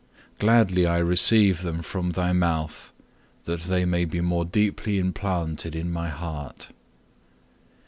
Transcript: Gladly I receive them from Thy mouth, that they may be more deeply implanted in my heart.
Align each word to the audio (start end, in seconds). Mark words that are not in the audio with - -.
Gladly 0.39 0.87
I 0.87 0.97
receive 0.97 1.61
them 1.61 1.83
from 1.83 2.13
Thy 2.13 2.33
mouth, 2.33 2.91
that 3.43 3.59
they 3.59 3.85
may 3.85 4.03
be 4.05 4.19
more 4.19 4.45
deeply 4.45 4.97
implanted 4.97 5.75
in 5.75 5.91
my 5.91 6.09
heart. 6.09 6.69